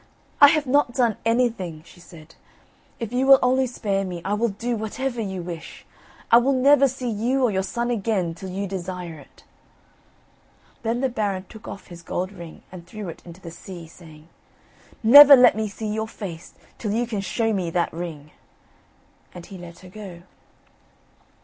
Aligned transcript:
"I 0.41 0.47
have 0.47 0.65
not 0.65 0.95
done 0.95 1.17
anything," 1.25 1.83
she 1.85 1.99
said: 1.99 2.33
"if 2.99 3.13
you 3.13 3.27
will 3.27 3.37
only 3.43 3.67
spare 3.67 4.03
me, 4.03 4.19
I 4.25 4.33
will 4.33 4.49
do 4.49 4.75
whatever 4.75 5.21
you 5.21 5.43
wish. 5.43 5.85
I 6.31 6.37
will 6.37 6.53
never 6.53 6.87
see 6.87 7.07
you 7.07 7.43
or 7.43 7.51
your 7.51 7.61
son 7.61 7.91
again 7.91 8.33
till 8.33 8.49
you 8.49 8.65
desire 8.65 9.19
it." 9.19 9.43
Then 10.81 11.01
the 11.01 11.07
Baron 11.09 11.45
took 11.49 11.67
off 11.67 11.85
his 11.85 12.01
gold 12.01 12.31
ring 12.31 12.63
and 12.71 12.87
threw 12.87 13.09
it 13.09 13.21
into 13.27 13.41
the 13.41 13.51
sea, 13.51 13.85
saying: 13.85 14.27
"Never 15.03 15.35
let 15.35 15.55
me 15.55 15.67
see 15.67 15.85
your 15.93 16.07
face 16.07 16.55
till 16.79 16.93
you 16.93 17.05
can 17.05 17.21
show 17.21 17.53
me 17.53 17.69
that 17.69 17.93
ring;" 17.93 18.31
and 19.35 19.45
he 19.45 19.57
let 19.59 19.81
her 19.85 19.89
go. 19.89 20.23